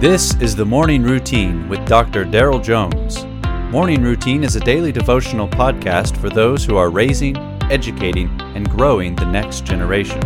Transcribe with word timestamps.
This 0.00 0.34
is 0.36 0.56
the 0.56 0.64
Morning 0.64 1.02
Routine 1.02 1.68
with 1.68 1.86
Dr. 1.86 2.24
Daryl 2.24 2.64
Jones. 2.64 3.26
Morning 3.70 4.02
Routine 4.02 4.44
is 4.44 4.56
a 4.56 4.60
daily 4.60 4.92
devotional 4.92 5.46
podcast 5.46 6.16
for 6.16 6.30
those 6.30 6.64
who 6.64 6.78
are 6.78 6.88
raising, 6.88 7.36
educating, 7.70 8.30
and 8.54 8.66
growing 8.70 9.14
the 9.14 9.26
next 9.26 9.66
generation. 9.66 10.18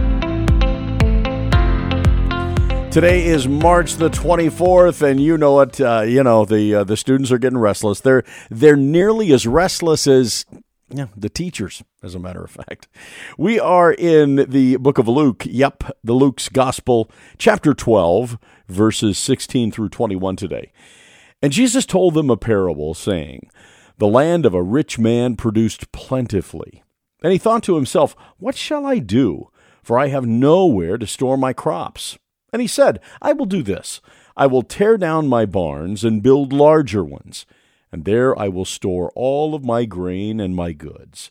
Today 2.92 3.26
is 3.26 3.48
March 3.48 3.96
the 3.96 4.10
24th, 4.10 5.02
and 5.02 5.18
you 5.18 5.36
know 5.36 5.58
it. 5.58 5.80
Uh, 5.80 6.02
you 6.02 6.22
know 6.22 6.44
the 6.44 6.72
uh, 6.72 6.84
the 6.84 6.96
students 6.96 7.32
are 7.32 7.38
getting 7.38 7.58
restless. 7.58 7.98
They're 7.98 8.22
they're 8.52 8.76
nearly 8.76 9.32
as 9.32 9.44
restless 9.44 10.06
as 10.06 10.46
yeah, 10.88 11.06
the 11.16 11.28
teachers, 11.28 11.82
as 12.00 12.14
a 12.14 12.20
matter 12.20 12.44
of 12.44 12.50
fact. 12.52 12.86
We 13.36 13.58
are 13.58 13.92
in 13.92 14.36
the 14.48 14.76
book 14.76 14.98
of 14.98 15.08
Luke. 15.08 15.42
Yep, 15.44 15.82
the 16.04 16.12
Luke's 16.12 16.48
Gospel, 16.48 17.10
chapter 17.38 17.74
12, 17.74 18.38
verses 18.68 19.18
16 19.18 19.70
through 19.70 19.90
21 19.90 20.36
today. 20.36 20.72
And 21.42 21.52
Jesus 21.52 21.86
told 21.86 22.14
them 22.14 22.30
a 22.30 22.36
parable, 22.36 22.94
saying, 22.94 23.50
The 23.98 24.06
land 24.06 24.46
of 24.46 24.54
a 24.54 24.62
rich 24.62 24.98
man 24.98 25.36
produced 25.36 25.92
plentifully. 25.92 26.82
And 27.22 27.32
he 27.32 27.38
thought 27.38 27.62
to 27.64 27.76
himself, 27.76 28.16
What 28.38 28.56
shall 28.56 28.86
I 28.86 28.98
do? 28.98 29.50
For 29.82 29.98
I 29.98 30.08
have 30.08 30.26
nowhere 30.26 30.96
to 30.98 31.06
store 31.06 31.36
my 31.36 31.52
crops. 31.52 32.18
And 32.52 32.62
he 32.62 32.68
said, 32.68 33.00
I 33.20 33.32
will 33.32 33.46
do 33.46 33.62
this 33.62 34.00
I 34.36 34.46
will 34.46 34.62
tear 34.62 34.96
down 34.96 35.28
my 35.28 35.46
barns 35.46 36.04
and 36.04 36.22
build 36.22 36.52
larger 36.52 37.04
ones 37.04 37.46
and 37.94 38.04
there 38.04 38.36
I 38.36 38.48
will 38.48 38.64
store 38.64 39.12
all 39.14 39.54
of 39.54 39.64
my 39.64 39.84
grain 39.84 40.40
and 40.40 40.56
my 40.56 40.72
goods. 40.72 41.30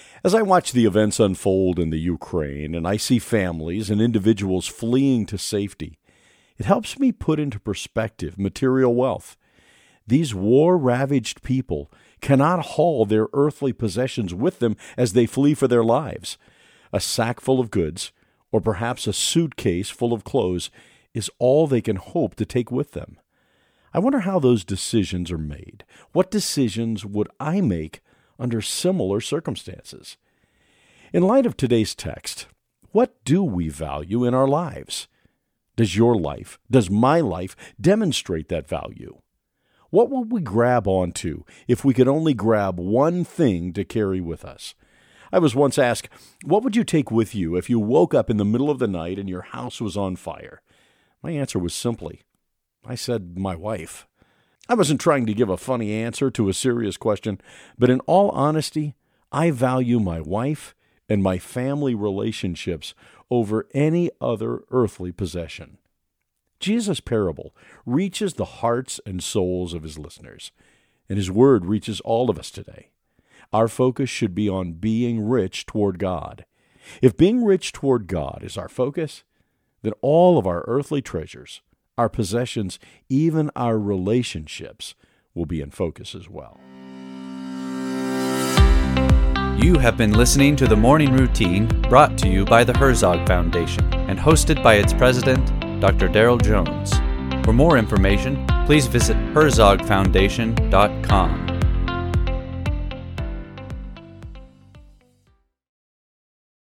As 0.23 0.35
I 0.35 0.43
watch 0.43 0.71
the 0.71 0.85
events 0.85 1.19
unfold 1.19 1.79
in 1.79 1.89
the 1.89 1.99
Ukraine 1.99 2.75
and 2.75 2.87
I 2.87 2.97
see 2.97 3.17
families 3.17 3.89
and 3.89 3.99
individuals 3.99 4.67
fleeing 4.67 5.25
to 5.25 5.37
safety, 5.39 5.97
it 6.59 6.65
helps 6.67 6.99
me 6.99 7.11
put 7.11 7.39
into 7.39 7.59
perspective 7.59 8.37
material 8.37 8.93
wealth. 8.93 9.35
These 10.05 10.35
war 10.35 10.77
ravaged 10.77 11.41
people 11.41 11.91
cannot 12.21 12.65
haul 12.65 13.07
their 13.07 13.29
earthly 13.33 13.73
possessions 13.73 14.31
with 14.31 14.59
them 14.59 14.77
as 14.95 15.13
they 15.13 15.25
flee 15.25 15.55
for 15.55 15.67
their 15.67 15.83
lives. 15.83 16.37
A 16.93 16.99
sack 16.99 17.39
full 17.41 17.59
of 17.59 17.71
goods, 17.71 18.11
or 18.51 18.61
perhaps 18.61 19.07
a 19.07 19.13
suitcase 19.13 19.89
full 19.89 20.13
of 20.13 20.23
clothes, 20.23 20.69
is 21.15 21.31
all 21.39 21.65
they 21.65 21.81
can 21.81 21.95
hope 21.95 22.35
to 22.35 22.45
take 22.45 22.69
with 22.69 22.91
them. 22.91 23.17
I 23.91 23.97
wonder 23.97 24.19
how 24.19 24.37
those 24.37 24.63
decisions 24.63 25.31
are 25.31 25.39
made. 25.39 25.83
What 26.11 26.29
decisions 26.29 27.03
would 27.03 27.27
I 27.39 27.59
make 27.59 28.01
under 28.41 28.61
similar 28.61 29.21
circumstances. 29.21 30.17
In 31.13 31.23
light 31.23 31.45
of 31.45 31.55
today's 31.55 31.93
text, 31.93 32.47
what 32.91 33.23
do 33.23 33.43
we 33.43 33.69
value 33.69 34.25
in 34.25 34.33
our 34.33 34.47
lives? 34.47 35.07
Does 35.75 35.95
your 35.95 36.15
life, 36.15 36.59
does 36.69 36.89
my 36.89 37.21
life 37.21 37.55
demonstrate 37.79 38.49
that 38.49 38.67
value? 38.67 39.21
What 39.91 40.09
would 40.09 40.31
we 40.31 40.41
grab 40.41 40.87
onto 40.87 41.43
if 41.67 41.85
we 41.85 41.93
could 41.93 42.07
only 42.07 42.33
grab 42.33 42.79
one 42.79 43.23
thing 43.23 43.73
to 43.73 43.85
carry 43.85 44.19
with 44.19 44.43
us? 44.43 44.73
I 45.31 45.39
was 45.39 45.55
once 45.55 45.77
asked, 45.77 46.09
What 46.43 46.63
would 46.63 46.75
you 46.75 46.83
take 46.83 47.11
with 47.11 47.35
you 47.35 47.55
if 47.55 47.69
you 47.69 47.79
woke 47.79 48.13
up 48.13 48.29
in 48.29 48.37
the 48.37 48.45
middle 48.45 48.69
of 48.69 48.79
the 48.79 48.87
night 48.87 49.19
and 49.19 49.29
your 49.29 49.41
house 49.41 49.79
was 49.79 49.95
on 49.95 50.15
fire? 50.15 50.61
My 51.21 51.31
answer 51.31 51.59
was 51.59 51.73
simply, 51.73 52.23
I 52.85 52.95
said, 52.95 53.37
My 53.37 53.55
wife. 53.55 54.07
I 54.71 54.73
wasn't 54.73 55.01
trying 55.01 55.25
to 55.25 55.33
give 55.33 55.49
a 55.49 55.57
funny 55.57 55.91
answer 55.91 56.31
to 56.31 56.47
a 56.47 56.53
serious 56.53 56.95
question, 56.95 57.41
but 57.77 57.89
in 57.89 57.99
all 58.07 58.29
honesty, 58.29 58.95
I 59.29 59.51
value 59.51 59.99
my 59.99 60.21
wife 60.21 60.75
and 61.09 61.21
my 61.21 61.39
family 61.39 61.93
relationships 61.93 62.95
over 63.29 63.67
any 63.73 64.11
other 64.21 64.61
earthly 64.71 65.11
possession. 65.11 65.77
Jesus' 66.61 67.01
parable 67.01 67.53
reaches 67.85 68.35
the 68.35 68.45
hearts 68.45 69.01
and 69.05 69.21
souls 69.21 69.73
of 69.73 69.83
his 69.83 69.99
listeners, 69.99 70.53
and 71.09 71.17
his 71.17 71.29
word 71.29 71.65
reaches 71.65 71.99
all 71.99 72.29
of 72.29 72.39
us 72.39 72.49
today. 72.49 72.91
Our 73.51 73.67
focus 73.67 74.09
should 74.09 74.33
be 74.33 74.47
on 74.47 74.75
being 74.75 75.27
rich 75.27 75.65
toward 75.65 75.99
God. 75.99 76.45
If 77.01 77.17
being 77.17 77.43
rich 77.43 77.73
toward 77.73 78.07
God 78.07 78.39
is 78.41 78.57
our 78.57 78.69
focus, 78.69 79.25
then 79.81 79.91
all 79.99 80.37
of 80.37 80.47
our 80.47 80.63
earthly 80.65 81.01
treasures 81.01 81.59
our 82.01 82.09
possessions, 82.09 82.79
even 83.09 83.51
our 83.55 83.77
relationships 83.77 84.95
will 85.35 85.45
be 85.45 85.61
in 85.61 85.69
focus 85.69 86.15
as 86.15 86.27
well. 86.27 86.59
You 89.61 89.77
have 89.77 89.97
been 89.97 90.13
listening 90.13 90.55
to 90.55 90.65
the 90.65 90.75
Morning 90.75 91.13
Routine 91.13 91.67
brought 91.83 92.17
to 92.17 92.27
you 92.27 92.43
by 92.43 92.63
the 92.63 92.75
Herzog 92.75 93.27
Foundation 93.27 93.93
and 93.93 94.17
hosted 94.17 94.63
by 94.63 94.73
its 94.75 94.93
president, 94.93 95.45
Dr. 95.79 96.09
Daryl 96.09 96.41
Jones. 96.41 96.91
For 97.45 97.53
more 97.53 97.77
information, 97.77 98.47
please 98.65 98.87
visit 98.87 99.15
herzogfoundation.com. 99.35 101.50